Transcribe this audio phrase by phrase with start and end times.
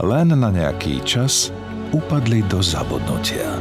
[0.00, 1.52] len na nejaký čas
[1.92, 3.60] upadli do zabudnutia.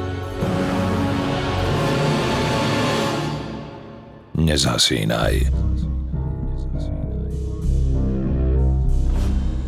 [4.39, 5.51] Nezhasínaj.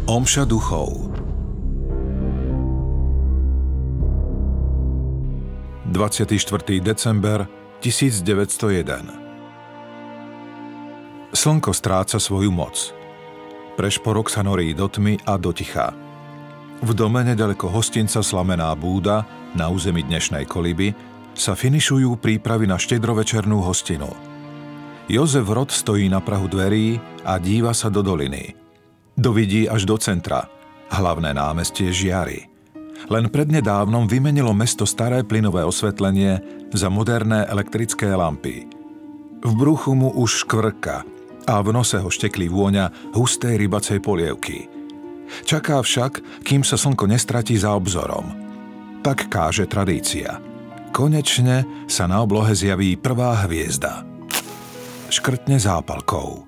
[0.07, 1.13] Omša duchov
[5.91, 6.83] 24.
[6.83, 7.45] december
[7.79, 9.23] 1901
[11.33, 12.93] Slnko stráca svoju moc.
[13.73, 16.02] Prešporok sa norí do tmy a do ticha.
[16.83, 19.23] V dome nedaleko hostinca Slamená búda
[19.55, 20.91] na území dnešnej koliby
[21.31, 24.11] sa finišujú prípravy na štedrovečernú hostinu.
[25.07, 28.51] Jozef Rod stojí na prahu dverí a díva sa do doliny.
[29.15, 30.51] Dovidí až do centra.
[30.91, 32.51] Hlavné námestie žiary.
[33.07, 38.67] Len prednedávnom vymenilo mesto staré plynové osvetlenie za moderné elektrické lampy.
[39.39, 41.07] V bruchu mu už škvrka
[41.47, 44.67] a v nose ho šteklí vôňa hustej rybacej polievky–
[45.41, 48.29] Čaká však, kým sa slnko nestratí za obzorom.
[49.01, 50.37] Tak káže tradícia.
[50.93, 54.05] Konečne sa na oblohe zjaví prvá hviezda.
[55.09, 56.45] Škrtne zápalkou.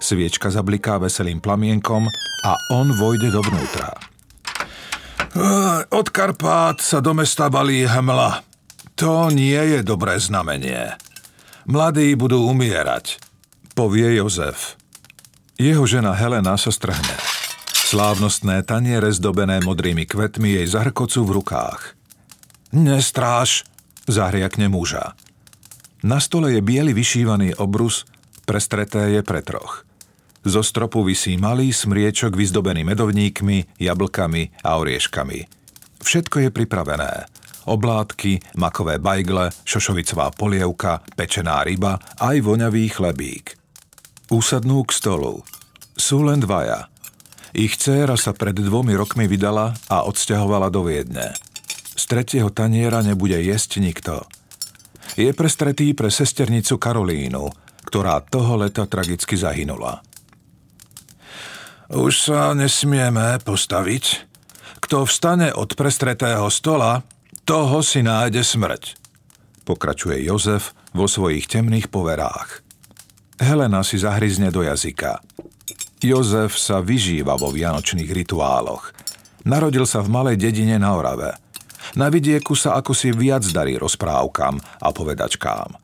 [0.00, 2.08] Sviečka zabliká veselým plamienkom
[2.44, 3.92] a on vojde dovnútra.
[5.88, 8.44] Od Karpát sa do mesta balí hmla.
[9.00, 10.94] To nie je dobré znamenie.
[11.66, 13.18] Mladí budú umierať,
[13.72, 14.76] povie Jozef.
[15.56, 17.16] Jeho žena Helena sa strhne.
[17.94, 21.94] Slávnostné taniere zdobené modrými kvetmi jej zahrkocu v rukách.
[22.74, 23.62] Nestráž,
[24.10, 25.14] zahriakne muža.
[26.02, 28.02] Na stole je biely vyšívaný obrus,
[28.50, 29.86] prestreté je pre troch.
[30.42, 35.46] Zo stropu visí malý smriečok vyzdobený medovníkmi, jablkami a orieškami.
[36.02, 37.30] Všetko je pripravené.
[37.70, 43.54] Oblátky, makové bajgle, šošovicová polievka, pečená ryba, aj voňavý chlebík.
[44.34, 45.46] Usadnú k stolu.
[45.94, 46.90] Sú len dvaja–
[47.54, 51.32] ich dcéra sa pred dvomi rokmi vydala a odsťahovala do Viedne.
[51.94, 54.26] Z tretieho taniera nebude jesť nikto.
[55.14, 57.54] Je prestretý pre sesternicu Karolínu,
[57.86, 60.02] ktorá toho leta tragicky zahynula.
[61.94, 64.26] Už sa nesmieme postaviť.
[64.82, 67.06] Kto vstane od prestretého stola,
[67.46, 68.82] toho si nájde smrť,
[69.62, 72.64] pokračuje Jozef vo svojich temných poverách.
[73.40, 75.20] Helena si zahryzne do jazyka.
[76.04, 78.92] Jozef sa vyžíva vo vianočných rituáloch.
[79.48, 81.32] Narodil sa v malej dedine na Orave.
[81.96, 85.80] Na vidieku sa ako si viac darí rozprávkam a povedačkám.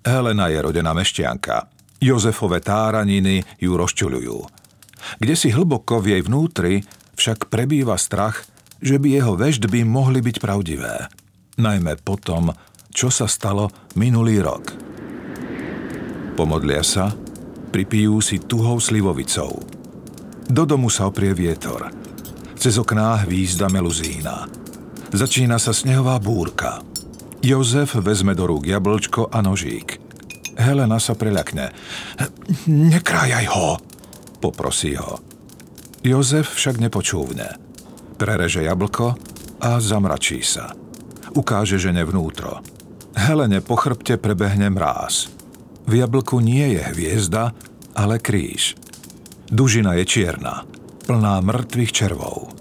[0.00, 1.68] Helena je rodená meštianka.
[2.00, 4.38] Jozefove táraniny ju rozčuľujú.
[5.20, 6.80] Kde si hlboko v jej vnútri
[7.20, 8.48] však prebýva strach,
[8.80, 11.12] že by jeho veždby mohli byť pravdivé.
[11.60, 12.48] Najmä potom,
[12.96, 14.72] čo sa stalo minulý rok.
[16.32, 17.12] Pomodlia sa
[17.70, 19.62] pripijú si tuhou slivovicou.
[20.50, 21.94] Do domu sa oprie vietor.
[22.58, 24.50] Cez okná hvízda meluzína.
[25.14, 26.82] Začína sa snehová búrka.
[27.40, 29.96] Jozef vezme do rúk jablčko a nožík.
[30.60, 31.72] Helena sa preľakne.
[32.68, 33.80] Nekrájaj ho,
[34.44, 35.22] poprosí ho.
[36.04, 37.56] Jozef však nepočúvne.
[38.20, 39.16] Prereže jablko
[39.64, 40.76] a zamračí sa.
[41.32, 42.60] Ukáže žene vnútro.
[43.16, 45.39] Helene po chrbte prebehne mráz.
[45.90, 47.50] V jablku nie je hviezda,
[47.98, 48.78] ale kríž.
[49.50, 50.62] Dužina je čierna,
[51.02, 52.54] plná mŕtvych červov.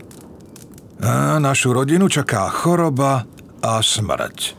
[1.06, 3.30] A našu rodinu čaká choroba
[3.62, 4.58] a smrť,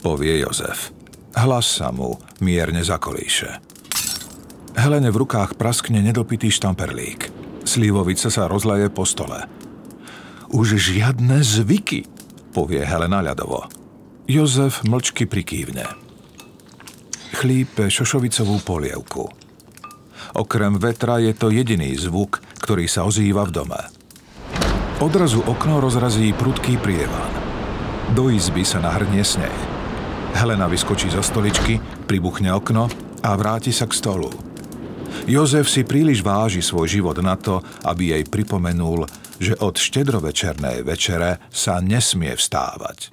[0.00, 0.88] povie Jozef.
[1.36, 3.60] Hlas sa mu mierne zakolíše.
[4.72, 7.28] Helene v rukách praskne nedopitý štamperlík.
[7.68, 9.44] Slivovica sa rozleje po stole.
[10.48, 12.08] Už žiadne zvyky,
[12.56, 13.68] povie Helena ľadovo.
[14.24, 16.11] Jozef mlčky prikývne
[17.32, 19.24] chlípe šošovicovú polievku.
[20.32, 23.80] Okrem vetra je to jediný zvuk, ktorý sa ozýva v dome.
[25.02, 27.32] Odrazu okno rozrazí prudký prievan.
[28.14, 29.60] Do izby sa nahrnie sneh.
[30.38, 32.86] Helena vyskočí zo stoličky, pribuchne okno
[33.20, 34.30] a vráti sa k stolu.
[35.28, 39.04] Jozef si príliš váži svoj život na to, aby jej pripomenul,
[39.42, 43.12] že od štedrovečernej večere sa nesmie vstávať.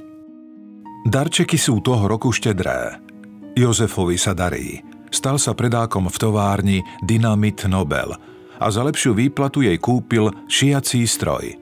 [1.09, 3.08] Darčeky sú toho roku štedré.
[3.57, 4.81] Jozefovi sa darí.
[5.09, 8.13] Stal sa predákom v továrni Dynamit Nobel
[8.59, 11.57] a za lepšiu výplatu jej kúpil šiací stroj.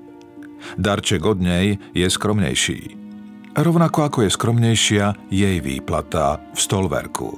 [0.75, 2.97] Darček od nej je skromnejší.
[3.55, 7.29] Rovnako ako je skromnejšia jej výplata v stolverku.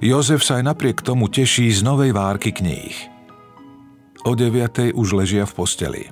[0.00, 2.94] Jozef sa aj napriek tomu teší z novej várky kníh.
[4.26, 6.04] O deviatej už ležia v posteli.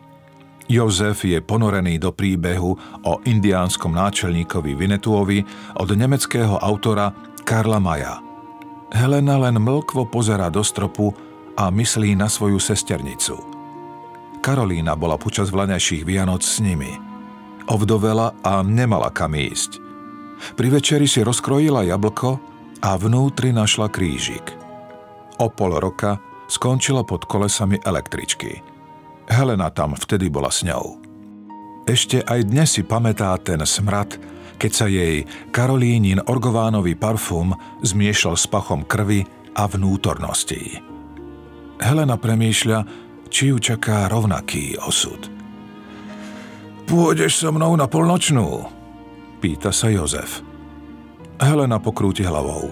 [0.64, 2.72] Jozef je ponorený do príbehu
[3.04, 5.44] o indiánskom náčelníkovi Vinetuovi
[5.76, 7.12] od nemeckého autora
[7.44, 8.18] Karla Maja.
[8.90, 11.12] Helena len mlkvo pozera do stropu
[11.54, 13.36] a myslí na svoju sesternicu.
[14.42, 16.92] Karolína bola počas vlaňajších Vianoc s nimi.
[17.70, 19.80] Ovdovela a nemala kam ísť.
[20.58, 22.36] Pri večeri si rozkrojila jablko
[22.84, 24.52] a vnútri našla krížik.
[25.40, 28.60] O pol roka skončila pod kolesami električky–
[29.28, 31.00] Helena tam vtedy bola s ňou.
[31.84, 34.16] Ešte aj dnes si pamätá ten smrad,
[34.56, 40.80] keď sa jej Karolínin orgovánový parfum zmiešal s pachom krvi a vnútorností.
[41.82, 42.78] Helena premýšľa,
[43.30, 45.30] či ju čaká rovnaký osud.
[46.84, 48.68] Pôjdeš so mnou na polnočnú?
[49.40, 50.44] Pýta sa Jozef.
[51.40, 52.70] Helena pokrúti hlavou.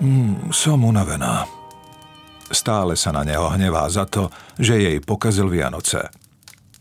[0.00, 1.44] Mm, som unavená.
[2.50, 6.10] Stále sa na neho hnevá za to, že jej pokazil Vianoce.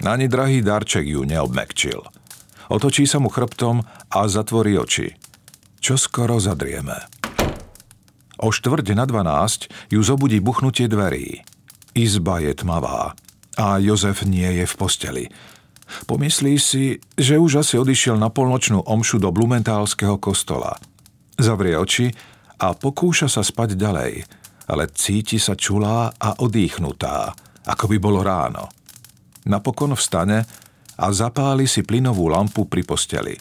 [0.02, 2.00] Ani drahý darček ju neobmekčil.
[2.72, 5.16] Otočí sa mu chrbtom a zatvorí oči.
[5.80, 6.98] Čo skoro zadrieme.
[8.40, 11.44] O štvrť na dvanásť ju zobudí buchnutie dverí.
[11.96, 13.16] Izba je tmavá
[13.60, 15.26] a Jozef nie je v posteli.
[16.06, 20.78] Pomyslí si, že už asi odišiel na polnočnú omšu do Blumentálskeho kostola.
[21.36, 22.14] Zavrie oči
[22.62, 24.14] a pokúša sa spať ďalej–
[24.70, 27.34] ale cíti sa čulá a odýchnutá,
[27.66, 28.70] ako by bolo ráno.
[29.50, 30.46] Napokon vstane
[31.02, 33.34] a zapáli si plynovú lampu pri posteli.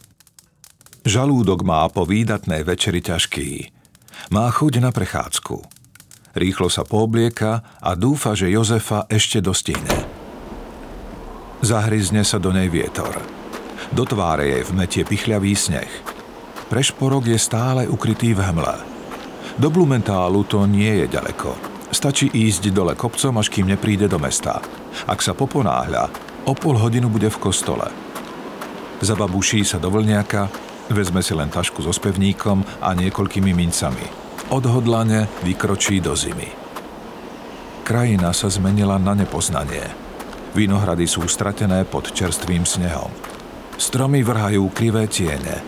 [1.07, 3.71] Žalúdok má po výdatnej večeri ťažký.
[4.35, 5.57] Má chuť na prechádzku.
[6.35, 9.95] Rýchlo sa pooblieka a dúfa, že Jozefa ešte dostihne.
[11.63, 13.19] Zahryzne sa do nej vietor.
[13.91, 15.91] Do tváre jej vmetie pichľavý sneh.
[16.69, 18.77] Prešporok je stále ukrytý v hmle.
[19.59, 21.51] Do Blumentálu to nie je ďaleko.
[21.89, 24.61] Stačí ísť dole kopcom, až kým nepríde do mesta.
[25.09, 26.13] Ak sa poponáhľa,
[26.45, 27.89] o pol hodinu bude v kostole.
[29.01, 34.05] Zababuší sa do vlniaka, vezme si len tašku so spevníkom a niekoľkými mincami.
[34.49, 36.49] Odhodlane vykročí do zimy.
[37.85, 39.85] Krajina sa zmenila na nepoznanie.
[40.53, 43.13] Vinohrady sú stratené pod čerstvým snehom.
[43.79, 45.63] Stromy vrhajú krivé tiene,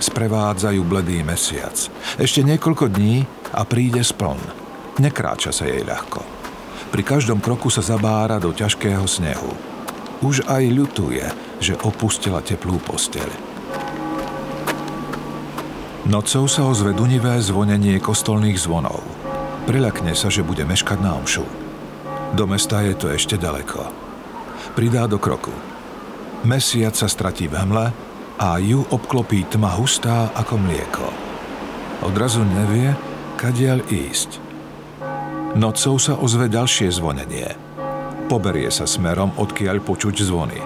[0.00, 1.76] sprevádzajú bledý mesiac.
[2.20, 3.24] Ešte niekoľko dní
[3.56, 4.40] a príde spln.
[5.00, 6.20] Nekráča sa jej ľahko.
[6.92, 9.52] Pri každom kroku sa zabára do ťažkého snehu.
[10.24, 11.24] Už aj ľutuje,
[11.60, 13.55] že opustila teplú posteľ.
[16.06, 19.02] Nocou sa ozve dunivé zvonenie kostolných zvonov.
[19.66, 21.42] Priľakne sa, že bude meškať na omšu.
[22.38, 23.90] Do mesta je to ešte ďaleko.
[24.78, 25.50] Pridá do kroku.
[26.46, 27.90] Mesiac sa stratí v hmle
[28.38, 31.10] a ju obklopí tma hustá ako mlieko.
[32.06, 32.94] Odrazu nevie,
[33.34, 34.38] kadiaľ ísť.
[35.58, 37.50] Nocou sa ozve ďalšie zvonenie.
[38.30, 40.62] Poberie sa smerom, odkiaľ počuť zvony.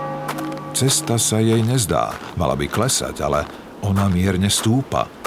[0.76, 3.48] Cesta sa jej nezdá, mala by klesať, ale
[3.81, 5.19] ona mierne stúpa.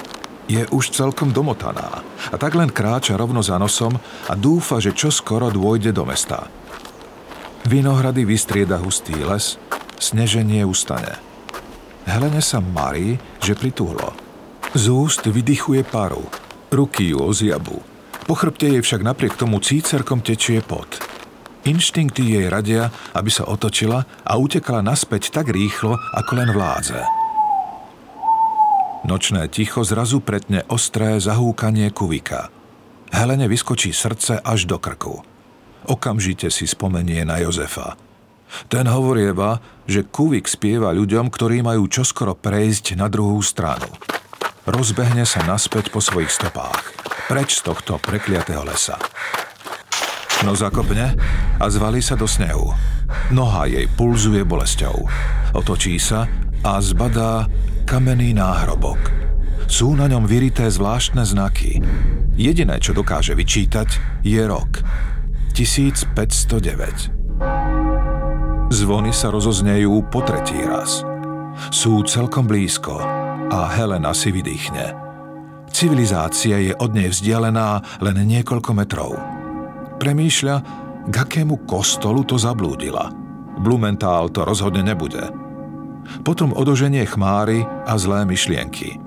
[0.48, 3.96] Je už celkom domotaná a tak len kráča rovno za nosom
[4.28, 6.52] a dúfa, že čo skoro dôjde do mesta.
[7.64, 9.56] Vinohrady vystrieda hustý les,
[9.96, 11.16] sneženie ustane.
[12.04, 14.12] Helene sa marí, že pritúhlo.
[14.76, 16.28] Z úst vydychuje paru,
[16.76, 17.80] ruky ju oziabu.
[18.28, 21.00] Po chrbte jej však napriek tomu cícerkom tečie pot.
[21.64, 27.23] Inštinkty jej radia, aby sa otočila a utekala naspäť tak rýchlo, ako len vládze.
[29.04, 32.48] Nočné ticho zrazu pretne ostré zahúkanie kuvika.
[33.12, 35.22] Helene vyskočí srdce až do krku.
[35.86, 38.00] Okamžite si spomenie na Jozefa.
[38.72, 43.90] Ten hovorieva, že Kuvik spieva ľuďom, ktorí majú čoskoro prejsť na druhú stranu.
[44.64, 46.96] Rozbehne sa naspäť po svojich stopách,
[47.28, 48.96] preč z tohto prekliatého lesa.
[50.48, 51.18] No zakopne
[51.60, 52.72] a zvalí sa do snehu.
[53.36, 54.96] Noha jej pulzuje bolesťou.
[55.52, 56.30] Otočí sa
[56.64, 57.52] a zbadá
[57.84, 59.12] kamenný náhrobok.
[59.68, 61.82] Sú na ňom vyrité zvláštne znaky.
[62.36, 63.88] Jediné, čo dokáže vyčítať,
[64.26, 64.84] je rok.
[65.54, 67.14] 1509.
[68.74, 71.06] Zvony sa rozoznejú po tretí raz.
[71.70, 72.98] Sú celkom blízko
[73.54, 74.98] a Helena si vydýchne.
[75.70, 79.14] Civilizácia je od nej vzdialená len niekoľko metrov.
[80.02, 80.56] Premýšľa,
[81.06, 83.14] k akému kostolu to zablúdila.
[83.62, 85.43] Blumentál to rozhodne nebude.
[86.24, 89.00] Potom odoženie chmáry a zlé myšlienky.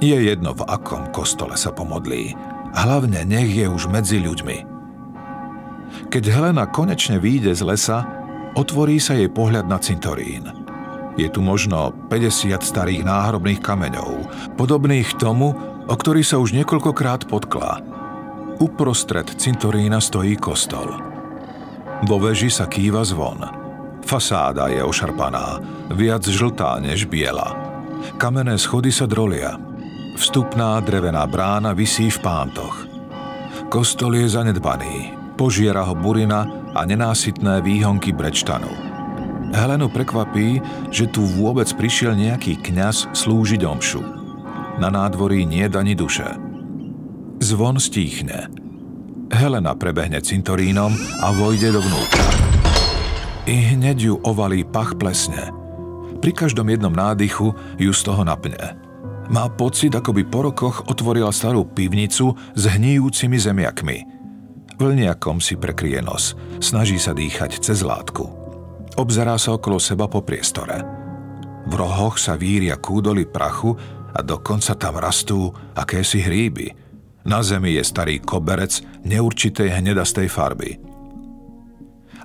[0.00, 2.32] Je jedno, v akom kostole sa pomodlí.
[2.72, 4.68] Hlavne nech je už medzi ľuďmi.
[6.08, 8.20] Keď Helena konečne výjde z lesa,
[8.58, 10.42] Otvorí sa jej pohľad na cintorín.
[11.14, 14.26] Je tu možno 50 starých náhrobných kameňov,
[14.58, 15.54] podobných tomu,
[15.86, 17.78] o ktorý sa už niekoľkokrát podklá.
[18.58, 20.98] Uprostred cintorína stojí kostol.
[22.10, 23.59] Vo veži sa kýva zvon.
[24.10, 25.62] Fasáda je ošarpaná,
[25.94, 27.54] viac žltá než biela.
[28.18, 29.54] Kamenné schody sa drolia.
[30.18, 32.90] Vstupná drevená brána visí v pántoch.
[33.70, 36.42] Kostol je zanedbaný, požiera ho burina
[36.74, 38.74] a nenásytné výhonky brečtanu.
[39.54, 40.58] Helenu prekvapí,
[40.90, 44.02] že tu vôbec prišiel nejaký kňaz slúžiť omšu.
[44.82, 46.26] Na nádvorí nie ani duše.
[47.38, 48.50] Zvon stíchne.
[49.30, 52.59] Helena prebehne cintorínom a vojde dovnútra.
[53.50, 55.50] I hneď ju ovalí pach plesne.
[56.22, 57.50] Pri každom jednom nádychu
[57.82, 58.78] ju z toho napne.
[59.26, 63.98] Má pocit, ako by po rokoch otvorila starú pivnicu s hníjúcimi zemiakmi.
[64.78, 66.38] Vlniakom si prekrie nos.
[66.62, 68.22] Snaží sa dýchať cez látku.
[68.94, 70.86] Obzerá sa okolo seba po priestore.
[71.66, 73.74] V rohoch sa víria kúdoly prachu
[74.14, 76.70] a dokonca tam rastú akési hríby.
[77.26, 80.89] Na zemi je starý koberec neurčitej hnedastej farby.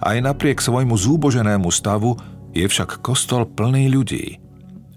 [0.06, 2.14] Aj napriek svojmu zúboženému stavu
[2.54, 4.38] je však kostol plný ľudí.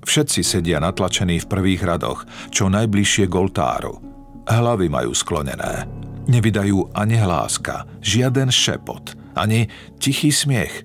[0.05, 3.97] Všetci sedia natlačení v prvých radoch, čo najbližšie k oltáru.
[4.45, 5.89] Hlavy majú sklonené.
[6.29, 10.85] Nevydajú ani hláska, žiaden šepot, ani tichý smiech.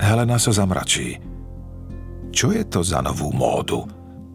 [0.00, 1.20] Helena sa zamračí.
[2.32, 3.84] Čo je to za novú módu?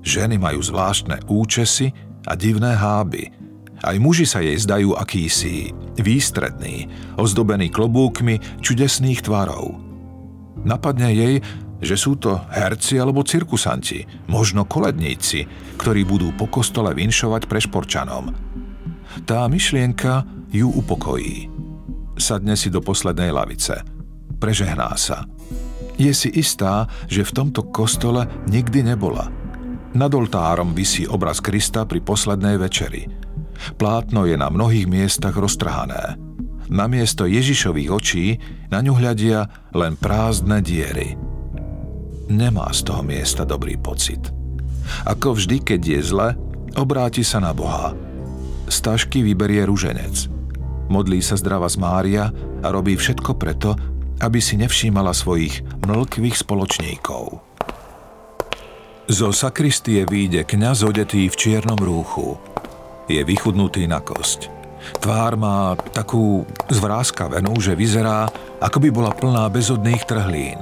[0.06, 1.90] Ženy majú zvláštne účesy
[2.30, 3.34] a divné háby.
[3.86, 5.70] Aj muži sa jej zdajú akýsi
[6.02, 9.78] výstredný, ozdobený klobúkmi čudesných tvarov.
[10.66, 11.36] Napadne jej,
[11.78, 15.46] že sú to herci alebo cirkusanti, možno koledníci,
[15.78, 18.34] ktorí budú po kostole vinšovať prešporčanom.
[19.30, 21.50] Tá myšlienka ju upokojí.
[22.18, 23.86] Sadne si do poslednej lavice.
[24.42, 25.30] Prežehná sa.
[25.98, 29.30] Je si istá, že v tomto kostole nikdy nebola.
[29.98, 33.27] Nad oltárom visí obraz Krista pri poslednej večeri.
[33.78, 36.18] Plátno je na mnohých miestach roztrhané.
[36.68, 38.28] Namiesto Ježišových očí
[38.68, 41.16] na ňu hľadia len prázdne diery.
[42.28, 44.20] Nemá z toho miesta dobrý pocit.
[45.08, 46.28] Ako vždy, keď je zle,
[46.76, 47.96] obráti sa na Boha.
[48.68, 50.28] Z tašky vyberie ruženec.
[50.92, 52.32] Modlí sa zdrava z Mária
[52.64, 53.76] a robí všetko preto,
[54.20, 57.44] aby si nevšímala svojich mlkvých spoločníkov.
[59.08, 62.36] Zo sakristie výjde kňaz odetý v čiernom rúchu.
[63.08, 64.52] Je vychudnutý na kosť.
[65.00, 68.28] Tvár má takú zvráskavenú, že vyzerá,
[68.60, 70.60] ako by bola plná bezodných trhlín.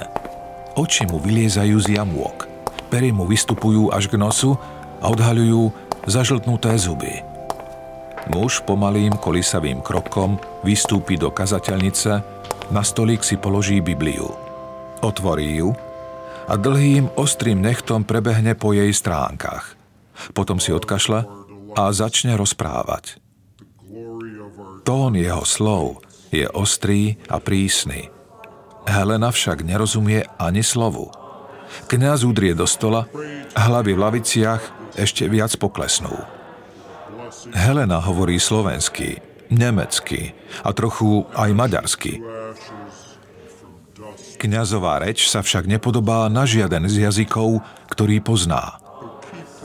[0.78, 2.46] Oči mu vyliezajú z jamôk.
[2.90, 4.58] Pery mu vystupujú až k nosu
[5.02, 5.74] a odhaľujú
[6.06, 7.22] zažltnuté zuby.
[8.30, 12.12] Muž pomalým kolisavým krokom vystúpi do kazateľnice
[12.74, 14.34] na stolík si položí Bibliu.
[15.06, 15.78] Otvorí ju
[16.50, 19.78] a dlhým, ostrým nechtom prebehne po jej stránkach.
[20.34, 21.45] Potom si odkašle
[21.76, 23.20] a začne rozprávať.
[24.88, 26.02] Tón jeho slov
[26.32, 28.10] je ostrý a prísny.
[28.86, 31.10] Helena však nerozumie ani slovu.
[31.90, 33.10] Kňaz udrie do stola,
[33.58, 34.64] hlavy v laviciach
[34.96, 36.14] ešte viac poklesnú.
[37.52, 42.22] Helena hovorí slovensky, nemecky a trochu aj maďarsky.
[44.38, 48.78] Kňazová reč sa však nepodobá na žiaden z jazykov, ktorý pozná.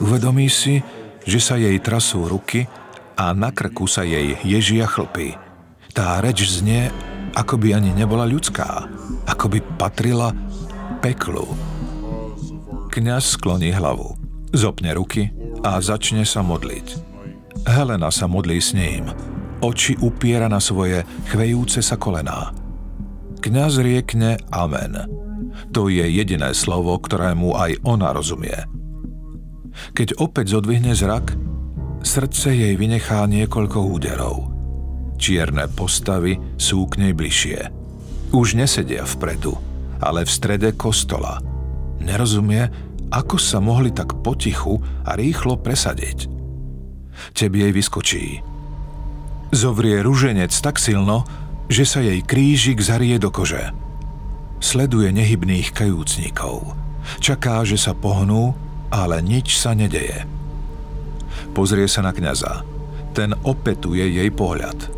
[0.01, 0.81] Uvedomí si,
[1.25, 2.65] že sa jej trasú ruky
[3.17, 5.37] a na krku sa jej ježia chlpy.
[5.91, 6.89] Tá reč znie,
[7.35, 8.87] ako by ani nebola ľudská,
[9.27, 10.31] ako by patrila
[11.03, 11.45] peklu.
[12.91, 14.15] Kňaz skloní hlavu,
[14.55, 15.31] zopne ruky
[15.63, 17.11] a začne sa modliť.
[17.67, 19.11] Helena sa modlí s ním,
[19.61, 22.51] oči upiera na svoje chvejúce sa kolená.
[23.41, 24.97] Kňaz riekne Amen.
[25.75, 28.80] To je jediné slovo, ktorému aj ona rozumie.
[29.93, 31.35] Keď opäť zodvihne zrak,
[32.01, 34.37] srdce jej vynechá niekoľko úderov.
[35.21, 37.59] Čierne postavy sú k nej bližšie.
[38.33, 39.53] Už nesedia vpredu,
[40.01, 41.37] ale v strede kostola.
[42.01, 42.67] Nerozumie,
[43.13, 46.31] ako sa mohli tak potichu a rýchlo presadiť.
[47.35, 48.25] Tebe jej vyskočí–
[49.51, 51.27] Zovrie ruženec tak silno,
[51.67, 53.75] že sa jej krížik zarie do kože.
[54.63, 56.71] Sleduje nehybných kajúcnikov.
[57.19, 58.55] Čaká, že sa pohnú,
[58.91, 60.27] ale nič sa nedeje.
[61.55, 62.67] Pozrie sa na kňaza.
[63.15, 64.91] Ten opetuje jej pohľad.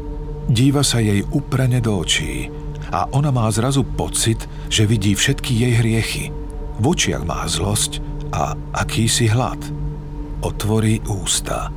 [0.50, 2.52] Díva sa jej uprene do očí
[2.92, 6.26] a ona má zrazu pocit, že vidí všetky jej hriechy.
[6.78, 9.62] V očiach má zlosť a akýsi hlad.
[10.44, 11.72] Otvorí ústa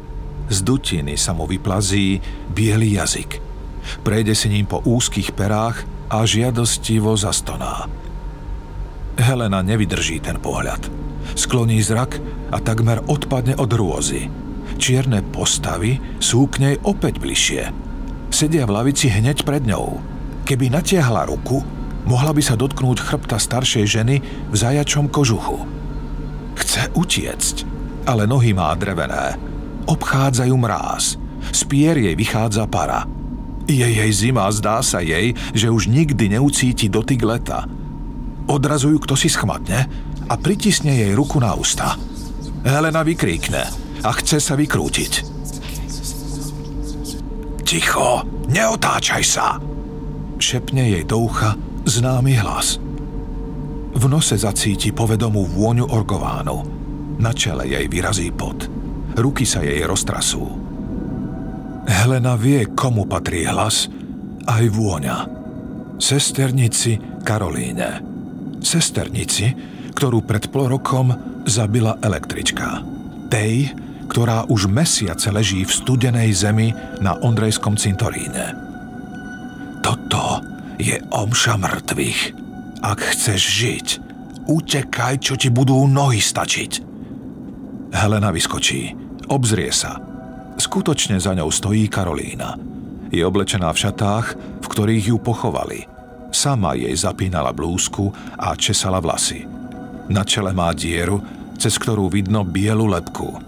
[0.47, 3.43] z dutiny sa mu vyplazí biely jazyk.
[4.03, 7.87] Prejde si ním po úzkých perách a žiadostivo zastoná.
[9.19, 11.06] Helena nevydrží ten pohľad.
[11.35, 12.23] Skloní zrak
[12.55, 14.31] a takmer odpadne od rôzy.
[14.77, 17.63] Čierne postavy sú k nej opäť bližšie.
[18.29, 19.99] Sedia v lavici hneď pred ňou.
[20.45, 21.65] Keby natiahla ruku,
[22.05, 24.17] mohla by sa dotknúť chrbta staršej ženy
[24.53, 25.65] v zajačom kožuchu.
[26.61, 27.57] Chce utiecť,
[28.05, 29.41] ale nohy má drevené.
[29.89, 31.17] Obchádzajú mráz.
[31.51, 33.09] Z pier jej vychádza para.
[33.67, 37.67] Je jej zima, zdá sa jej, že už nikdy neucíti dotyk leta.
[38.47, 39.91] Odrazu ju kto si schmatne
[40.27, 41.95] a pritisne jej ruku na ústa.
[42.67, 43.63] Helena vykríkne
[44.03, 45.13] a chce sa vykrútiť.
[47.67, 49.59] Ticho, neotáčaj sa!
[50.37, 52.79] Šepne jej do ucha známy hlas.
[53.97, 56.57] V nose zacíti povedomú vôňu orgovánu.
[57.17, 58.69] Na čele jej vyrazí pot.
[59.17, 60.45] Ruky sa jej roztrasú.
[61.89, 63.89] Helena vie, komu patrí hlas,
[64.45, 65.17] aj vôňa.
[65.97, 68.05] Sesternici Karolíne.
[68.61, 69.49] Sesternici,
[69.97, 71.11] ktorú pred pol rokom
[71.49, 72.85] zabila električka.
[73.33, 73.73] Tej,
[74.07, 78.55] ktorá už mesiace leží v studenej zemi na Ondrejskom cintoríne.
[79.81, 80.45] Toto
[80.77, 82.21] je omša mŕtvych.
[82.85, 83.87] Ak chceš žiť,
[84.47, 86.73] utekaj, čo ti budú nohy stačiť.
[87.97, 88.93] Helena vyskočí,
[89.33, 89.97] obzrie sa–
[90.57, 92.57] Skutočne za ňou stojí Karolína.
[93.13, 94.27] Je oblečená v šatách,
[94.65, 95.85] v ktorých ju pochovali.
[96.33, 98.09] Sama jej zapínala blúzku
[98.41, 99.45] a česala vlasy.
[100.07, 101.19] Na čele má dieru,
[101.59, 103.43] cez ktorú vidno bielu lepku.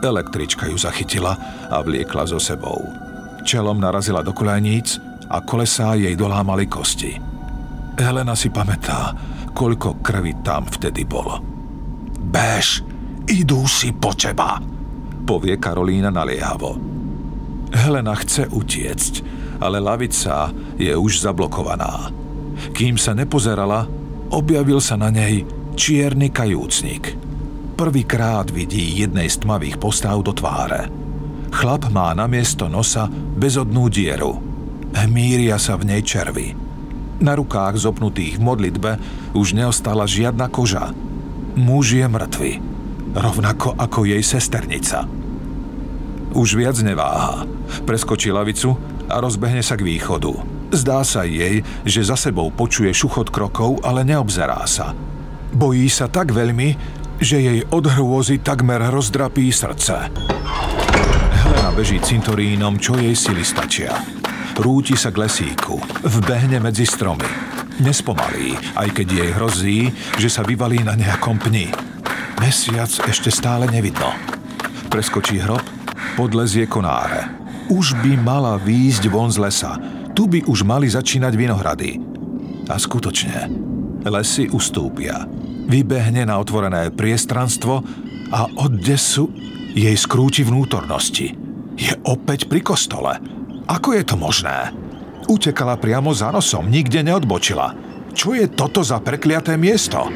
[0.00, 1.34] Električka ju zachytila
[1.68, 2.78] a vliekla so sebou.
[3.42, 4.96] Čelom narazila do koleníc
[5.28, 7.18] a kolesá jej dolámali kosti.
[7.98, 9.12] Helena si pamätá,
[9.52, 11.42] koľko krvi tam vtedy bolo.
[12.30, 12.84] Bež,
[13.26, 14.78] idú si po teba!
[15.28, 16.80] povie Karolína naliehavo.
[17.68, 19.12] Helena chce utiecť,
[19.60, 20.48] ale lavica
[20.80, 22.08] je už zablokovaná.
[22.72, 23.84] Kým sa nepozerala,
[24.32, 25.44] objavil sa na nej
[25.78, 27.14] čierny kajúcnik.
[27.78, 30.90] Prvýkrát vidí jednej z tmavých postav do tváre.
[31.54, 33.06] Chlap má na miesto nosa
[33.38, 34.42] bezodnú dieru.
[34.90, 36.58] Hmíria sa v nej červy.
[37.22, 38.90] Na rukách zopnutých v modlitbe
[39.38, 40.90] už neostala žiadna koža.
[41.54, 42.52] Muž je mŕtvy,
[43.14, 45.06] rovnako ako jej sesternica.
[46.34, 47.46] Už viac neváha.
[47.86, 48.74] Preskočí lavicu
[49.06, 50.34] a rozbehne sa k východu.
[50.74, 54.92] Zdá sa jej, že za sebou počuje šuchot krokov, ale neobzerá sa.
[55.52, 56.76] Bojí sa tak veľmi,
[57.18, 60.12] že jej od hrôzy takmer rozdrapí srdce.
[61.38, 63.94] Helena beží cintorínom, čo jej sily stačia.
[64.58, 67.26] Rúti sa k lesíku, vbehne medzi stromy.
[67.78, 69.78] Nespomalí, aj keď jej hrozí,
[70.18, 71.70] že sa vyvalí na nejakom pni.
[72.42, 74.10] Mesiac ešte stále nevidno.
[74.90, 75.62] Preskočí hrob
[76.18, 77.30] podlezie konáre.
[77.70, 79.78] Už by mala výjsť von z lesa.
[80.10, 82.02] Tu by už mali začínať vinohrady.
[82.66, 83.46] A skutočne,
[84.06, 85.26] lesy ustúpia.
[85.68, 87.82] Vybehne na otvorené priestranstvo
[88.32, 89.30] a od desu
[89.74, 91.34] jej skrúti vnútornosti.
[91.78, 93.18] Je opäť pri kostole.
[93.68, 94.72] Ako je to možné?
[95.28, 97.76] Utekala priamo za nosom, nikde neodbočila.
[98.16, 100.08] Čo je toto za prekliaté miesto?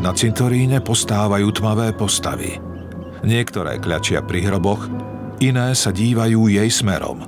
[0.00, 2.56] Na cintoríne postávajú tmavé postavy–
[3.20, 4.88] Niektoré kľačia pri hroboch,
[5.44, 7.20] iné sa dívajú jej smerom.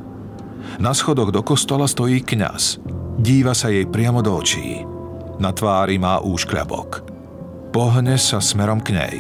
[0.81, 2.81] Na schodoch do kostola stojí kňaz.
[3.21, 4.89] Díva sa jej priamo do očí.
[5.43, 7.03] Na tvári má úškľabok.
[7.75, 9.17] Pohne sa smerom k nej.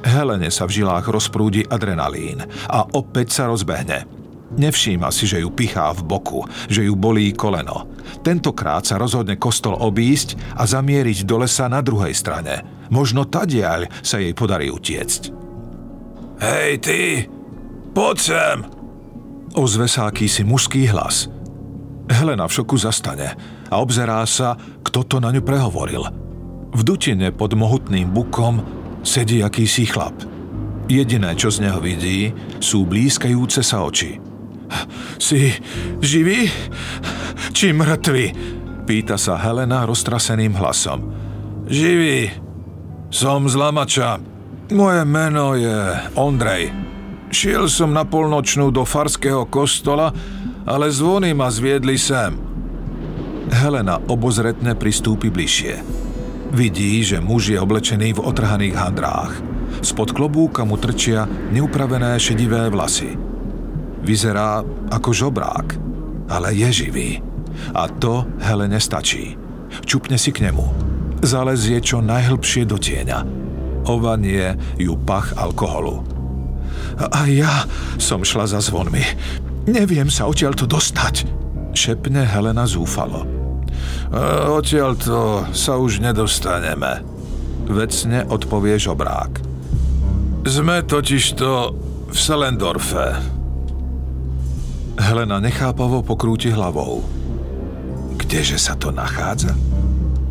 [0.00, 2.40] Helene sa v žilách rozprúdi adrenalín
[2.72, 4.08] a opäť sa rozbehne.
[4.56, 6.40] Nevšíma si, že ju pichá v boku,
[6.72, 7.84] že ju bolí koleno.
[8.24, 12.64] Tentokrát sa rozhodne kostol obísť a zamieriť do lesa na druhej strane.
[12.88, 15.22] Možno tadiaľ sa jej podarí utiecť.
[16.40, 17.00] Hej ty,
[17.92, 18.58] poď sem!
[19.52, 21.28] Ozve sa akýsi mužský hlas.
[22.08, 26.06] Helena v šoku zastane a obzerá sa, kto to na ňu prehovoril.
[26.76, 28.60] V dutine pod mohutným bukom
[29.06, 30.14] sedí akýsi chlap.
[30.86, 32.30] Jediné, čo z neho vidí,
[32.62, 34.22] sú blízkajúce sa oči.
[35.18, 35.50] Si
[36.02, 36.50] živý?
[37.50, 38.24] Či mŕtvy?
[38.86, 41.10] Pýta sa Helena roztraseným hlasom.
[41.66, 42.30] Živý.
[43.10, 44.22] Som z Lamača.
[44.70, 45.74] Moje meno je
[46.14, 46.70] Ondrej.
[47.34, 50.14] Šiel som na polnočnú do farského kostola,
[50.66, 52.38] ale zvony ma zviedli sem.
[53.52, 55.82] Helena obozretne pristúpi bližšie.
[56.54, 59.32] Vidí, že muž je oblečený v otrhaných handrách.
[59.82, 63.12] Spod klobúka mu trčia neupravené šedivé vlasy.
[64.06, 65.68] Vyzerá ako žobrák,
[66.30, 67.10] ale je živý.
[67.74, 69.34] A to Helene stačí.
[69.82, 70.66] Čupne si k nemu.
[71.20, 73.46] Zalezie čo najhlbšie do tieňa
[73.86, 76.02] ovanie ju pach alkoholu.
[76.98, 77.64] A ja
[77.96, 79.02] som šla za zvonmi.
[79.70, 81.26] Neviem sa odtiaľ to dostať,
[81.74, 83.35] šepne Helena zúfalo.
[84.56, 87.02] Odtiaľ to sa už nedostaneme.
[87.66, 89.42] vecne odpovie žobrák.
[90.46, 91.50] Sme totižto
[92.06, 93.18] v Selendorfe.
[94.96, 97.02] Helena nechápavo pokrúti hlavou.
[98.16, 99.52] Kdeže sa to nachádza?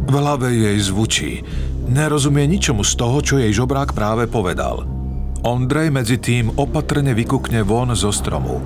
[0.07, 1.43] V hlave jej zvučí.
[1.85, 4.87] Nerozumie ničomu z toho, čo jej žobrák práve povedal.
[5.45, 8.63] Ondrej medzi tým opatrne vykukne von zo stromu.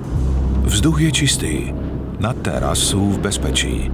[0.64, 1.54] Vzduch je čistý.
[2.16, 3.92] Na teraz v bezpečí.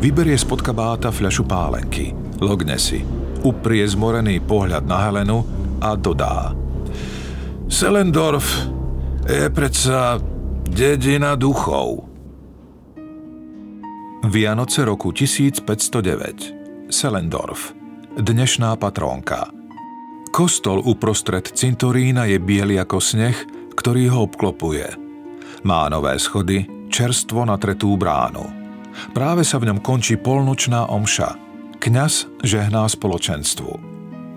[0.00, 2.12] Vyberie spod kabáta fľašu pálenky.
[2.40, 3.04] Logne si.
[3.40, 5.44] Uprie zmorený pohľad na Helenu
[5.80, 6.52] a dodá.
[7.70, 8.68] Selendorf
[9.24, 10.20] je predsa
[10.68, 12.04] dedina duchov.
[14.28, 16.92] Vianoce roku 1509.
[16.92, 17.72] Selendorf.
[18.20, 19.48] Dnešná patrónka.
[20.28, 23.38] Kostol uprostred cintorína je biely ako sneh,
[23.72, 24.92] ktorý ho obklopuje.
[25.64, 28.59] Má nové schody, čerstvo natretú bránu.
[29.16, 31.36] Práve sa v ňom končí polnočná omša.
[31.80, 33.72] Kňaz žehná spoločenstvu.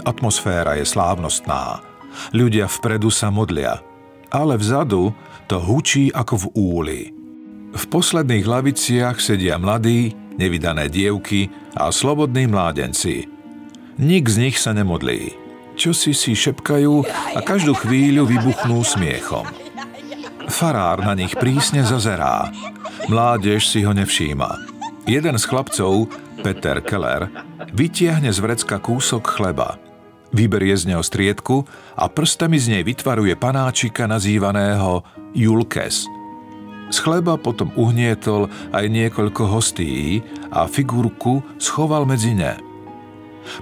[0.07, 1.83] Atmosféra je slávnostná.
[2.31, 3.81] Ľudia vpredu sa modlia,
[4.31, 5.11] ale vzadu
[5.47, 7.01] to hučí ako v úli.
[7.73, 13.25] V posledných laviciach sedia mladí, nevydané dievky a slobodní mládenci.
[13.97, 15.33] Nik z nich sa nemodlí.
[15.73, 16.95] Čo si si šepkajú
[17.33, 19.62] a každú chvíľu vybuchnú smiechom.
[20.49, 22.51] Farár na nich prísne zazerá.
[23.07, 24.59] Mládež si ho nevšíma.
[25.03, 26.07] Jeden z chlapcov,
[26.39, 27.27] Peter Keller,
[27.75, 29.75] vytiahne z vrecka kúsok chleba.
[30.33, 36.05] Vyberie z neho striedku a prstami z nej vytvaruje panáčika nazývaného Julkes–
[36.93, 40.21] z chleba potom uhnietol aj niekoľko hostí
[40.53, 42.53] a figurku schoval medzi ne.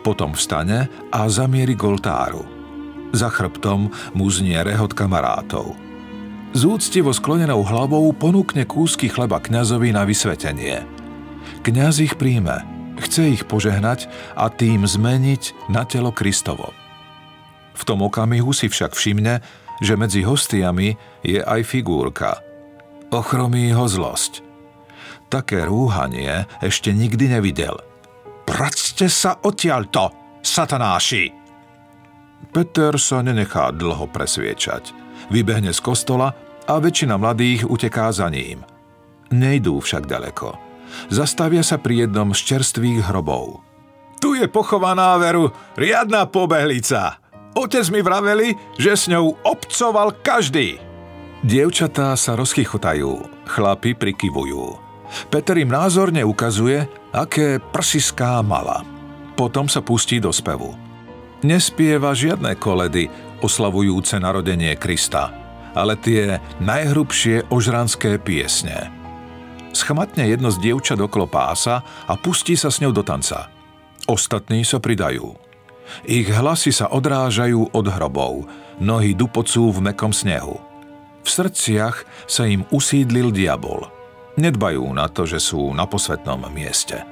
[0.04, 2.44] Potom vstane a zamierí k oltáru.
[3.16, 5.91] Za chrbtom mu znie rehot kamarátov.
[6.52, 10.84] Z úctivo sklonenou hlavou ponúkne kúsky chleba kňazovi na vysvetenie.
[11.64, 12.62] Kňaz ich príjme,
[13.00, 16.76] chce ich požehnať a tým zmeniť na telo Kristovo.
[17.72, 19.40] V tom okamihu si však všimne,
[19.80, 22.38] že medzi hostiami je aj figurka–
[23.12, 24.42] ochromí ho zlosť.
[25.28, 27.76] Také rúhanie ešte nikdy nevidel.
[28.48, 31.40] Practe sa odtiaľto, satanáši!
[32.52, 34.92] Peter sa nenechá dlho presviečať.
[35.30, 36.34] Vybehne z kostola
[36.66, 38.66] a väčšina mladých uteká za ním.
[39.32, 40.56] Nejdú však ďaleko.
[41.08, 43.64] Zastavia sa pri jednom z čerstvých hrobov.
[44.22, 47.18] Tu je pochovaná veru riadna pobehlica.
[47.58, 50.78] Otec mi vraveli, že s ňou obcoval každý.
[51.42, 53.18] Dievčatá sa rozchychotajú,
[53.50, 54.78] chlapi prikyvujú.
[55.34, 58.86] Peter im názorne ukazuje, aké prsiská mala.
[59.36, 60.78] Potom sa pustí do spevu.
[61.42, 63.10] Nespieva žiadne koledy
[63.42, 65.34] oslavujúce narodenie Krista,
[65.74, 68.94] ale tie najhrubšie ožranské piesne.
[69.72, 73.50] Schmatne jedno z dievčat okolo pása a pustí sa s ňou do tanca.
[74.06, 75.32] Ostatní sa pridajú.
[76.08, 78.48] Ich hlasy sa odrážajú od hrobov,
[78.80, 80.60] nohy dupocú v mekom snehu–
[81.22, 83.86] v srdciach sa im usídlil diabol.
[84.42, 87.06] Nedbajú na to, že sú na posvetnom mieste.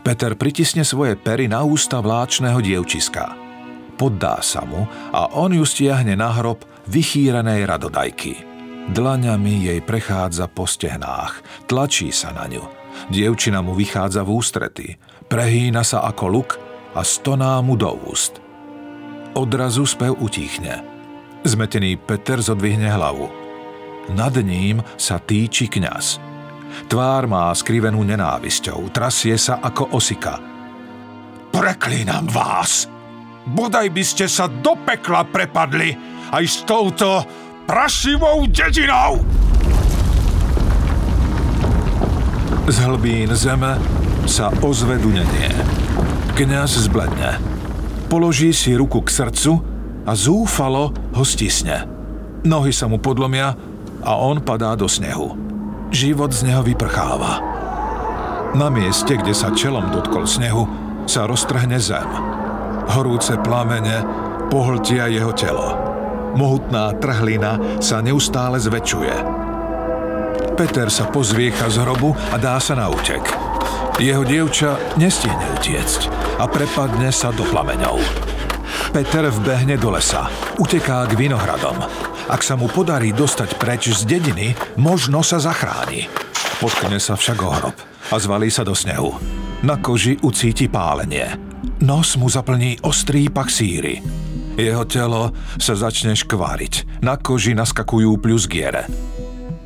[0.00, 3.43] Peter pritisne svoje pery na ústa vláčného dievčiska.
[3.94, 8.34] Poddá sa mu a on ju stiahne na hrob vychýrenej radodajky.
[8.90, 12.64] Dlaňami jej prechádza po stehnách, tlačí sa na ňu.
[13.08, 14.88] Dievčina mu vychádza v ústrety,
[15.26, 16.50] prehýna sa ako luk
[16.92, 18.38] a stoná mu do úst.
[19.34, 20.80] Odrazu spev utíchne–
[21.44, 23.28] Zmetený Peter zodvihne hlavu.
[24.16, 26.16] Nad ním sa týči kňaz.
[26.88, 30.40] Tvár má skrivenú nenávisťou, trasie sa ako osika.
[31.52, 32.93] Preklínam vás!
[33.44, 35.92] Bodaj by ste sa do pekla prepadli
[36.32, 37.20] aj s touto
[37.68, 39.20] prašivou dedinou!
[42.64, 43.76] Z hlbín zeme
[44.24, 45.52] sa ozve dunenie.
[46.32, 47.36] Kňaz zbledne.
[48.08, 49.60] Položí si ruku k srdcu
[50.08, 51.84] a zúfalo ho stisne.
[52.48, 53.52] Nohy sa mu podlomia
[54.00, 55.36] a on padá do snehu.
[55.92, 57.44] Život z neho vyprcháva.
[58.56, 60.64] Na mieste, kde sa čelom dotkol snehu,
[61.04, 62.08] sa roztrhne zem.
[62.92, 64.04] Horúce plamene
[64.52, 65.74] pohltia jeho telo.
[66.34, 69.14] Mohutná trhlina sa neustále zväčšuje.
[70.54, 73.22] Peter sa pozviecha z hrobu a dá sa na útek.
[73.98, 77.98] Jeho dievča nestihne utiecť a prepadne sa do plameňov.
[78.90, 80.30] Peter vbehne do lesa.
[80.58, 81.78] Uteká k vinohradom.
[82.30, 86.06] Ak sa mu podarí dostať preč z dediny, možno sa zachráni.
[86.62, 87.76] Potkne sa však o hrob
[88.10, 89.14] a zvalí sa do snehu.
[89.66, 91.53] Na koži ucíti pálenie.
[91.82, 94.00] Nos mu zaplní ostrý pach síry.
[94.54, 97.02] Jeho telo sa začne škváriť.
[97.02, 98.86] Na koži naskakujú pľusgiere.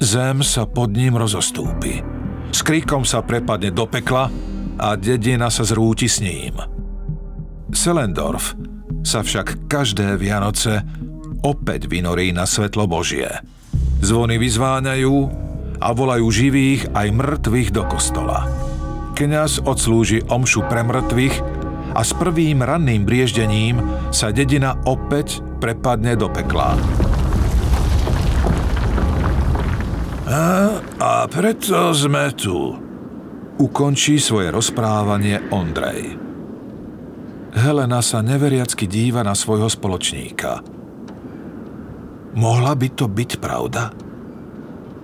[0.01, 2.01] Zem sa pod ním rozostúpi.
[2.49, 4.33] S kríkom sa prepadne do pekla
[4.79, 6.57] a dedina sa zrúti s ním.
[7.69, 8.57] Selendorf
[9.05, 10.81] sa však každé Vianoce
[11.45, 13.29] opäť vynorí na svetlo Božie.
[14.01, 15.17] Zvony vyzváňajú
[15.79, 18.47] a volajú živých aj mŕtvych do kostola.
[19.19, 21.58] Kňaz odslúži omšu pre mŕtvych
[21.93, 23.81] a s prvým ranným brieždením
[24.13, 26.77] sa dedina opäť prepadne do pekla.
[30.29, 32.77] A, a preto sme tu.
[33.59, 36.15] Ukončí svoje rozprávanie Ondrej.
[37.59, 40.63] Helena sa neveriacky díva na svojho spoločníka.
[42.39, 43.91] Mohla by to byť pravda?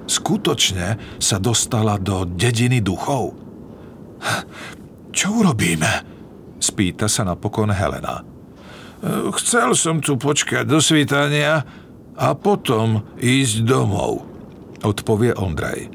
[0.04, 3.34] Skutočne sa dostala do dediny duchov?
[5.10, 6.13] Čo urobíme?
[6.58, 8.24] Spýta sa napokon Helena.
[9.36, 11.60] Chcel som tu počkať do svítania
[12.16, 14.24] a potom ísť domov,
[14.80, 15.92] odpovie Ondrej.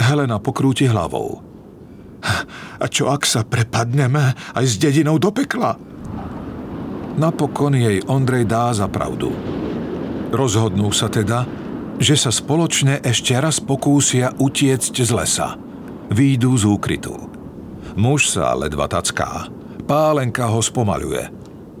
[0.00, 1.44] Helena pokrúti hlavou.
[2.80, 5.76] A čo ak sa prepadneme aj s dedinou do pekla?
[7.20, 9.32] Napokon jej Ondrej dá za pravdu.
[10.32, 11.44] Rozhodnú sa teda,
[12.00, 15.60] že sa spoločne ešte raz pokúsia utiecť z lesa.
[16.08, 17.39] Výjdu z úkrytu.
[18.00, 19.52] Muž sa ledva tacká.
[19.84, 21.28] Pálenka ho spomaluje.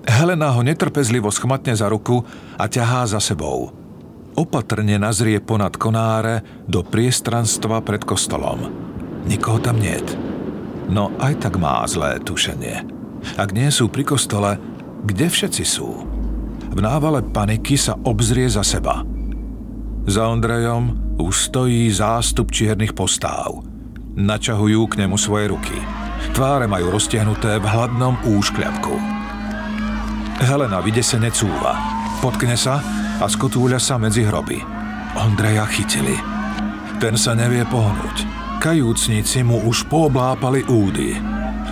[0.04, 2.20] Helena ho netrpezlivo schmatne za ruku
[2.60, 3.72] a ťahá za sebou.
[4.36, 8.68] Opatrne nazrie ponad konáre do priestranstva pred kostolom.
[9.24, 10.04] Nikoho tam niet.
[10.92, 12.84] No aj tak má zlé tušenie.
[13.40, 14.60] Ak nie sú pri kostole,
[15.08, 16.04] kde všetci sú?
[16.68, 19.08] V návale paniky sa obzrie za seba.
[20.04, 23.64] Za Ondrejom už stojí zástup čiernych postáv.
[24.20, 25.99] Načahujú k nemu svoje ruky.
[26.36, 28.94] Tváre majú roztiahnuté v hladnom úškľavku.
[30.40, 31.76] Helena vydesene cúva.
[32.24, 32.80] Potkne sa
[33.20, 34.60] a skotúľa sa medzi hroby.
[35.16, 36.16] Ondreja chytili.
[37.00, 38.24] Ten sa nevie pohnúť.
[38.60, 41.16] Kajúcnici mu už pooblápali údy.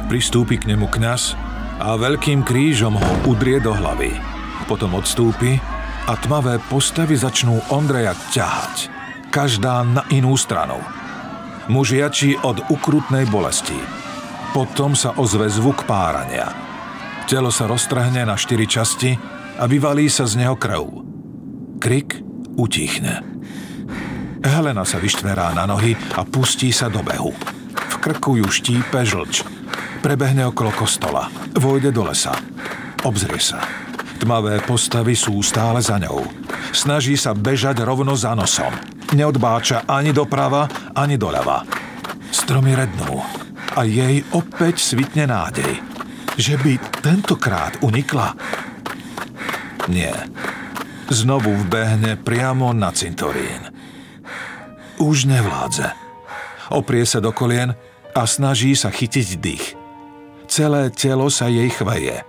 [0.08, 1.36] Pristúpi k nemu kňaz
[1.84, 4.16] a veľkým krížom ho udrie do hlavy.
[4.64, 5.60] Potom odstúpi
[6.08, 8.88] a tmavé postavy začnú Ondreja ťahať.
[9.28, 10.80] Každá na inú stranu.
[11.68, 13.97] Muž jačí od ukrutnej bolesti.
[14.52, 16.48] Potom sa ozve zvuk párania.
[17.28, 19.12] Telo sa roztrhne na štyri časti
[19.60, 21.04] a vyvalí sa z neho krv.
[21.76, 22.24] Krik
[22.56, 23.20] utichne.
[24.40, 27.36] Helena sa vyštverá na nohy a pustí sa do behu.
[27.74, 29.44] V krku ju štípe žlč.
[30.00, 31.28] Prebehne okolo kostola.
[31.58, 32.32] Vojde do lesa.
[33.04, 33.60] Obzrie sa.
[34.18, 36.24] Tmavé postavy sú stále za ňou.
[36.72, 38.72] Snaží sa bežať rovno za nosom.
[39.12, 40.64] Neodbáča ani doprava,
[40.96, 41.62] ani doľava.
[42.32, 43.37] Stromy rednú
[43.78, 45.78] a jej opäť svitne nádej,
[46.34, 48.34] že by tentokrát unikla.
[49.86, 50.12] Nie.
[51.08, 53.78] Znovu vbehne priamo na cintorín
[54.98, 55.94] už nevládze.
[56.74, 57.72] Oprie sa do kolien
[58.12, 59.66] a snaží sa chytiť dých.
[60.50, 62.26] Celé telo sa jej chveje.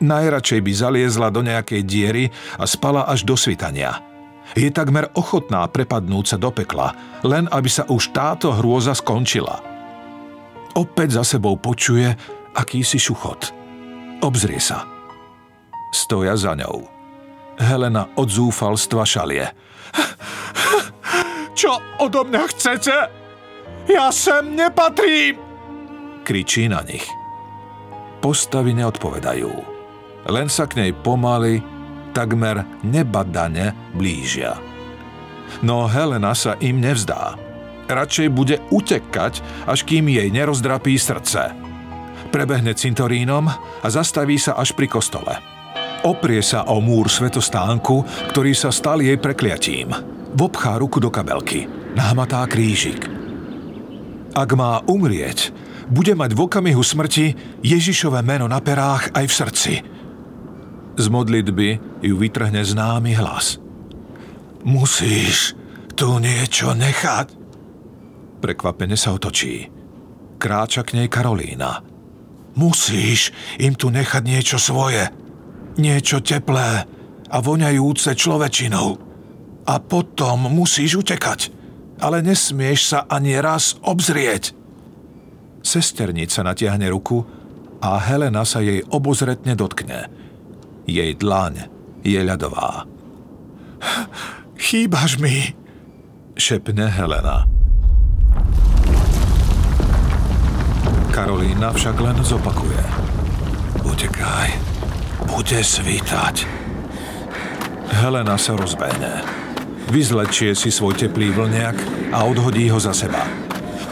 [0.00, 2.24] Najradšej by zaliezla do nejakej diery
[2.56, 4.00] a spala až do svitania.
[4.54, 6.94] Je takmer ochotná prepadnúť sa do pekla,
[7.26, 9.75] len aby sa už táto hrôza skončila.
[10.76, 12.12] Opäť za sebou počuje
[12.52, 13.56] akýsi šuchot.
[14.20, 14.84] Obzrie sa.
[15.88, 16.84] Stoja za ňou.
[17.56, 19.48] Helena od zúfalstva šalie.
[21.58, 22.96] Čo odo mňa chcete?
[23.88, 25.40] Ja sem nepatrím!
[26.20, 27.06] Kričí na nich.
[28.20, 29.52] Postavy neodpovedajú.
[30.26, 31.62] Len sa k nej pomaly,
[32.12, 34.58] takmer nebadane blížia.
[35.62, 37.45] No Helena sa im nevzdá.
[37.86, 41.54] Radšej bude utekať, až kým jej nerozdrapí srdce.
[42.34, 43.46] Prebehne cintorínom
[43.82, 45.38] a zastaví sa až pri kostole.
[46.02, 51.64] Oprie sa o múr svetostánku, ktorý sa stal jej prekliatím vobchá ruku do kabelky,
[51.96, 53.08] nahmatá krížik.
[54.36, 55.48] Ak má umrieť,
[55.88, 57.32] bude mať v okamihu smrti
[57.64, 59.74] Ježišové meno na perách aj v srdci.
[61.00, 63.56] Z modlitby ju vytrhne známy hlas.
[64.60, 65.56] Musíš
[65.96, 67.45] tu niečo nechať.
[68.46, 69.66] Prekvapene sa otočí.
[70.38, 71.82] Kráča k nej Karolína.
[72.54, 75.02] Musíš im tu nechať niečo svoje.
[75.82, 76.86] Niečo teplé
[77.26, 78.88] a voňajúce človečinou
[79.66, 81.50] a potom musíš utekať.
[81.98, 84.54] Ale nesmieš sa ani raz obzrieť.
[85.66, 87.26] Sesternica natiahne ruku
[87.82, 90.06] a Helena sa jej obozretne dotkne.
[90.86, 91.66] Jej dlaň
[92.06, 92.86] je ľadová.
[94.54, 95.50] Chýbaš mi,
[96.38, 97.55] šepne Helena.
[101.16, 102.76] Karolína však len zopakuje.
[103.88, 104.52] Utekaj,
[105.24, 106.44] bude svítať.
[108.04, 109.24] Helena sa rozbehne.
[109.88, 111.76] Vyzlečie si svoj teplý vlniak
[112.12, 113.24] a odhodí ho za seba.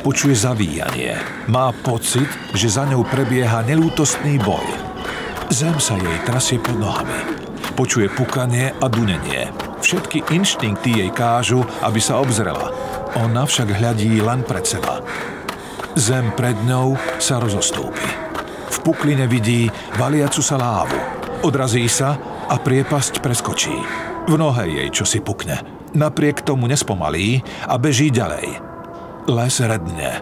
[0.04, 1.16] Počuje zavíjanie.
[1.48, 4.68] Má pocit, že za ňou prebieha nelútostný boj.
[5.48, 7.40] Zem sa jej trasie pod nohami.
[7.72, 9.48] Počuje pukanie a dunenie.
[9.80, 12.68] Všetky inštinkty jej kážu, aby sa obzrela.
[13.16, 15.00] Ona však hľadí len pred seba.
[15.94, 18.02] Zem pred ňou sa rozostúpi.
[18.66, 20.98] V pukline vidí valiacu sa lávu.
[21.46, 22.18] Odrazí sa
[22.50, 23.78] a priepasť preskočí.
[24.26, 25.62] V nohe jej čo si pukne.
[25.94, 27.38] Napriek tomu nespomalí
[27.70, 28.58] a beží ďalej.
[29.30, 30.18] Les redne.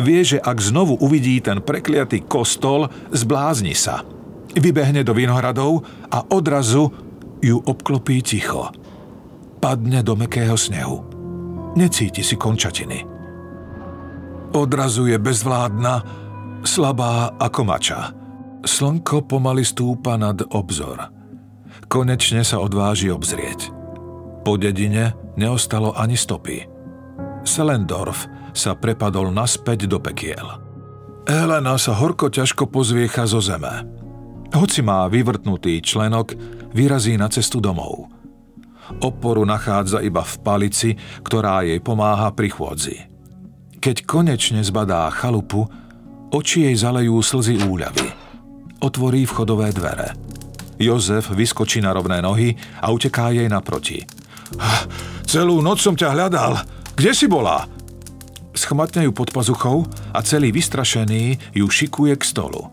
[0.00, 4.08] Vie, že ak znovu uvidí ten prekliatý kostol, zblázni sa.
[4.56, 6.88] Vybehne do vinohradov a odrazu
[7.44, 8.72] ju obklopí ticho.
[9.60, 11.04] Padne do mekého snehu.
[11.76, 13.11] Necíti si končatiny.
[14.52, 16.04] Odrazu je bezvládna,
[16.60, 18.12] slabá ako mača.
[18.62, 21.08] Slnko pomaly stúpa nad obzor.
[21.88, 23.72] Konečne sa odváži obzrieť.
[24.44, 26.68] Po dedine neostalo ani stopy.
[27.42, 30.44] Selendorf sa prepadol naspäť do pekiel.
[31.24, 33.88] Helena sa horko ťažko pozviecha zo zeme.
[34.52, 36.36] Hoci má vyvrtnutý členok,
[36.76, 38.12] vyrazí na cestu domov.
[39.00, 40.90] Oporu nachádza iba v palici,
[41.24, 43.11] ktorá jej pomáha pri chôdzi.
[43.82, 45.66] Keď konečne zbadá chalupu,
[46.30, 48.14] oči jej zalejú slzy úľavy.
[48.78, 50.14] Otvorí vchodové dvere.
[50.78, 54.06] Jozef vyskočí na rovné nohy a uteká jej naproti.
[55.26, 56.62] Celú noc som ťa hľadal.
[56.94, 57.66] Kde si bola?
[58.54, 59.82] Schmatne ju pod pazuchou
[60.14, 62.70] a celý vystrašený ju šikuje k stolu.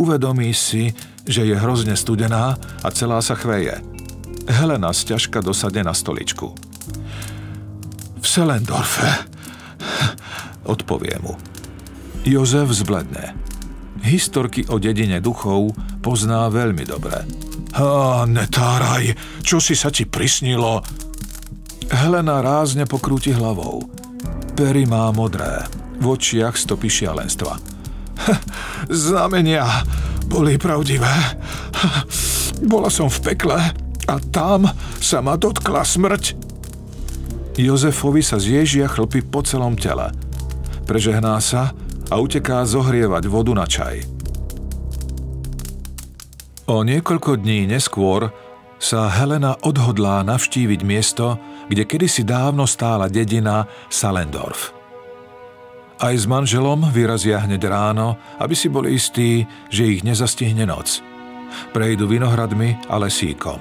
[0.00, 0.88] Uvedomí si,
[1.28, 3.76] že je hrozne studená a celá sa chveje.
[4.48, 6.48] Helena sťažka dosadne na stoličku.
[8.16, 9.36] V Selendorfe,
[10.66, 11.38] odpovie mu.
[12.26, 13.38] Jozef zbledne.
[14.02, 17.22] Historky o dedine duchov pozná veľmi dobre.
[17.76, 19.14] Á, netáraj,
[19.46, 20.82] čo si sa ti prisnilo?
[21.86, 23.86] Helena rázne pokrúti hlavou.
[24.58, 25.62] Pery má modré,
[26.02, 27.60] v očiach stopy šialenstva.
[28.90, 29.86] Znamenia
[30.26, 31.38] boli pravdivé.
[32.66, 33.58] Bola som v pekle
[34.08, 34.66] a tam
[34.98, 36.24] sa ma dotkla smrť.
[37.56, 40.12] Jozefovi sa zježia chlpy po celom tele.
[40.86, 41.74] Prežehná sa
[42.06, 44.06] a uteká zohrievať vodu na čaj.
[46.66, 48.30] O niekoľko dní neskôr
[48.78, 54.74] sa Helena odhodlá navštíviť miesto, kde kedysi dávno stála dedina Salendorf.
[55.96, 61.00] Aj s manželom vyrazia hneď ráno, aby si boli istí, že ich nezastihne noc.
[61.72, 63.58] Prejdu vinohradmi a lesíkom.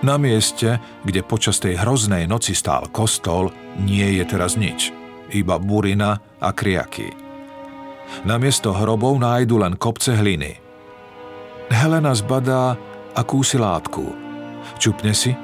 [0.00, 3.50] Na mieste, kde počas tej hroznej noci stál kostol,
[3.82, 4.94] nie je teraz nič.
[5.34, 7.12] Iba burina a kriaky.
[8.24, 10.58] Namiesto hrobov nájdu len kopce hliny–
[11.68, 12.80] Helena zbadá
[13.12, 14.16] akúsi látku.
[14.80, 15.36] Čupne si,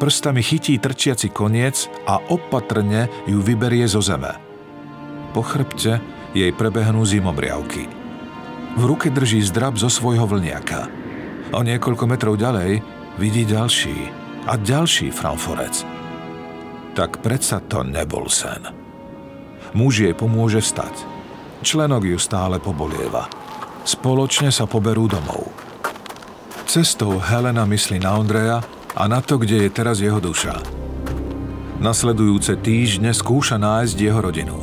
[0.00, 4.32] prstami chytí trčiaci koniec a opatrne ju vyberie zo zeme.
[5.36, 6.00] Po chrbte
[6.32, 7.84] jej prebehnú zimobriavky.
[8.80, 10.88] V ruke drží zdrab zo svojho vlniaka.
[11.52, 12.80] O niekoľko metrov ďalej
[13.20, 13.96] vidí ďalší
[14.48, 15.84] a ďalší framforec.
[16.96, 18.77] Tak predsa to nebol sen.
[19.76, 20.94] Muž jej pomôže vstať.
[21.60, 23.26] Členok ju stále pobolieva.
[23.82, 25.48] Spoločne sa poberú domov.
[26.68, 28.60] Cestou Helena myslí na Ondreja
[28.92, 30.60] a na to, kde je teraz jeho duša.
[31.78, 34.58] Nasledujúce týždne skúša nájsť jeho rodinu.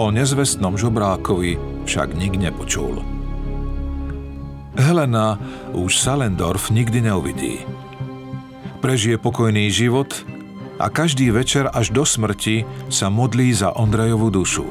[0.00, 3.04] O nezvestnom žobrákovi však nik nepočul.
[4.72, 5.36] Helena
[5.76, 7.60] už Salendorf nikdy neuvidí.
[8.80, 10.08] Prežije pokojný život
[10.82, 14.66] a každý večer až do smrti sa modlí za Ondrejovú dušu.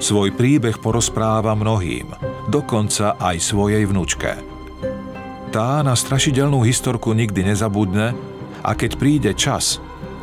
[0.00, 2.08] Svoj príbeh porozpráva mnohým,
[2.48, 4.40] dokonca aj svojej vnúčke.
[5.52, 8.16] Tá na strašidelnú historku nikdy nezabudne
[8.64, 9.76] a keď príde čas,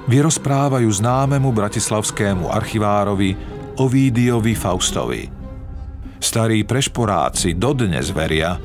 [0.09, 3.37] vyrozprávajú známemu bratislavskému archivárovi
[3.77, 5.23] Ovídiovi Faustovi.
[6.17, 8.57] Starí prešporáci dodnes veria,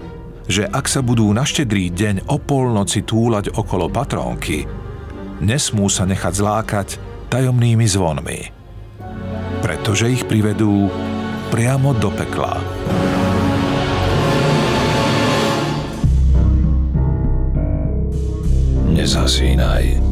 [0.48, 4.79] že ak sa budú na štedrý deň o polnoci túlať okolo patrónky,
[5.40, 6.88] nesmú sa nechať zlákať
[7.32, 8.40] tajomnými zvonmi,
[9.64, 10.92] pretože ich privedú
[11.50, 12.60] priamo do pekla.
[19.00, 20.09] nezhasínaj.